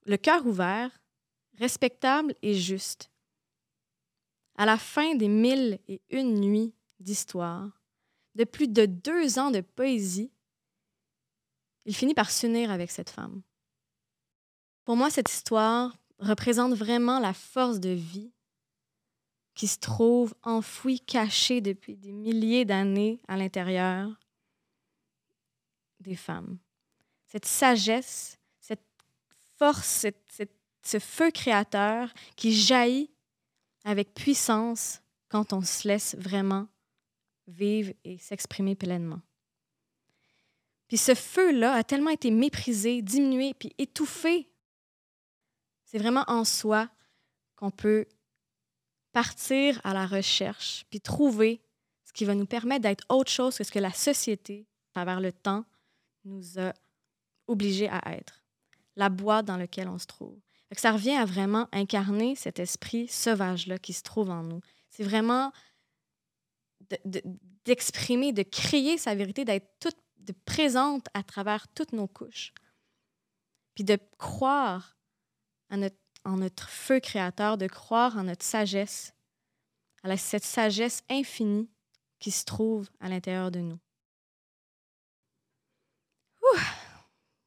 le 0.06 0.18
cœur 0.18 0.46
ouvert, 0.46 0.92
respectable 1.60 2.36
et 2.42 2.56
juste. 2.56 3.10
À 4.56 4.66
la 4.66 4.78
fin 4.78 5.16
des 5.16 5.28
mille 5.28 5.80
et 5.88 6.02
une 6.10 6.40
nuits 6.40 6.74
d'histoire, 7.00 7.82
de 8.36 8.44
plus 8.44 8.68
de 8.68 8.86
deux 8.86 9.40
ans 9.40 9.52
de 9.52 9.62
poésie, 9.62 10.32
il 11.86 11.96
finit 11.96 12.14
par 12.14 12.32
s'unir 12.32 12.72
avec 12.72 12.92
cette 12.92 13.10
femme. 13.10 13.42
Pour 14.86 14.96
moi, 14.96 15.10
cette 15.10 15.32
histoire 15.32 15.96
représente 16.20 16.74
vraiment 16.74 17.20
la 17.20 17.34
force 17.34 17.80
de 17.80 17.90
vie 17.90 18.32
qui 19.54 19.68
se 19.68 19.78
trouve 19.78 20.34
enfouie, 20.44 21.00
cachée 21.00 21.62
depuis 21.62 21.96
des 21.96 22.12
milliers 22.12 22.66
d'années 22.66 23.22
à 23.28 23.38
l'intérieur 23.38 24.10
des 26.00 26.16
femmes. 26.16 26.58
Cette 27.28 27.46
sagesse, 27.46 28.38
cette 28.60 28.86
force, 29.58 30.06
ce 30.84 31.00
feu 31.00 31.32
créateur 31.32 32.14
qui 32.36 32.54
jaillit 32.54 33.13
avec 33.84 34.14
puissance 34.14 35.02
quand 35.30 35.54
on 35.54 35.62
se 35.62 35.88
laisse 35.88 36.16
vraiment 36.16 36.68
vivre 37.48 37.94
et 38.04 38.18
s'exprimer 38.18 38.76
pleinement. 38.76 39.22
Puis 40.88 40.98
ce 40.98 41.16
feu-là 41.16 41.74
a 41.74 41.84
tellement 41.84 42.12
été 42.12 42.30
méprisé, 42.32 43.02
diminué, 43.02 43.54
puis 43.54 43.74
étouffé. 43.78 44.48
C'est 45.86 45.98
vraiment 45.98 46.24
en 46.28 46.46
soi 46.46 46.90
qu'on 47.56 47.72
peut 47.72 48.06
partir 49.12 49.80
à 49.84 49.94
la 49.94 50.06
recherche, 50.06 50.86
puis 50.90 51.00
trouver 51.00 51.62
ce 52.04 52.14
qui 52.14 52.26
va 52.26 52.36
nous 52.36 52.46
permettre 52.46 52.84
d'être 52.84 53.06
autre 53.10 53.32
chose 53.32 53.58
que 53.58 53.64
ce 53.64 53.72
que 53.72 53.80
la 53.80 53.94
société, 53.94 54.68
à 54.90 55.00
travers 55.00 55.20
le 55.20 55.32
temps, 55.32 55.66
nous 56.26 56.60
a 56.60 56.74
obligés 57.48 57.90
à 57.90 58.02
être. 58.14 58.44
La 58.96 59.10
boîte 59.10 59.46
dans 59.46 59.58
laquelle 59.58 59.88
on 59.88 59.98
se 59.98 60.08
trouve. 60.08 60.40
Ça 60.82 60.92
revient 60.92 61.16
à 61.16 61.26
vraiment 61.26 61.68
incarner 61.72 62.36
cet 62.36 62.60
esprit 62.60 63.08
sauvage-là 63.08 63.78
qui 63.78 63.94
se 63.94 64.04
trouve 64.04 64.30
en 64.30 64.44
nous. 64.44 64.62
C'est 64.90 65.04
vraiment 65.04 65.52
d'exprimer, 67.66 68.34
de, 68.34 68.44
créer 68.44 68.98
sa 68.98 69.16
vérité, 69.16 69.46
d'être 69.46 69.80
toute 69.80 69.98
présente 70.46 71.08
à 71.14 71.24
travers 71.24 71.68
toutes 71.70 71.94
nos 71.94 72.08
couches. 72.08 72.54
Puis 73.76 73.84
de 73.84 73.98
croire 74.18 74.98
en 75.70 76.38
notre 76.38 76.70
feu 76.70 77.00
créateur, 77.00 77.58
de 77.58 77.68
croire 77.68 78.18
en 78.18 78.24
notre 78.24 78.46
sagesse, 78.46 79.14
à 80.04 80.16
cette 80.18 80.44
sagesse 80.44 81.04
infinie 81.10 81.70
qui 82.20 82.32
se 82.32 82.46
trouve 82.46 82.90
à 83.00 83.10
l'intérieur 83.10 83.52
de 83.52 83.60
nous. 83.60 83.80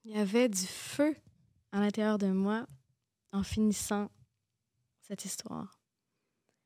Il 0.05 0.13
y 0.13 0.19
avait 0.19 0.49
du 0.49 0.67
feu 0.67 1.17
à 1.73 1.81
l'intérieur 1.81 2.19
de 2.19 2.29
moi 2.29 2.67
en 3.33 3.43
finissant 3.43 4.11
cette 5.01 5.25
histoire. 5.25 5.81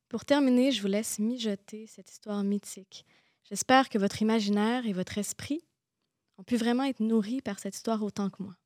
Pour 0.08 0.24
terminer, 0.24 0.72
je 0.72 0.82
vous 0.82 0.88
laisse 0.88 1.18
mijoter 1.18 1.86
cette 1.86 2.10
histoire 2.10 2.42
mythique. 2.42 3.06
J'espère 3.44 3.88
que 3.88 3.98
votre 3.98 4.22
imaginaire 4.22 4.86
et 4.86 4.92
votre 4.92 5.18
esprit 5.18 5.62
ont 6.38 6.42
pu 6.42 6.56
vraiment 6.56 6.84
être 6.84 7.00
nourris 7.00 7.42
par 7.42 7.58
cette 7.58 7.76
histoire 7.76 8.02
autant 8.02 8.30
que 8.30 8.42
moi. 8.42 8.56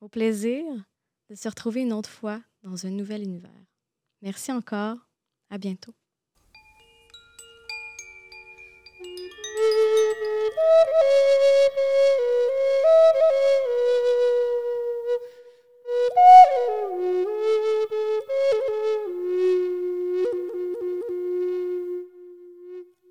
Au 0.00 0.08
plaisir 0.08 0.64
de 1.28 1.34
se 1.34 1.48
retrouver 1.48 1.82
une 1.82 1.92
autre 1.92 2.10
fois 2.10 2.42
dans 2.62 2.86
un 2.86 2.90
nouvel 2.90 3.22
univers. 3.22 3.50
Merci 4.22 4.52
encore. 4.52 4.98
À 5.48 5.58
bientôt. 5.58 5.94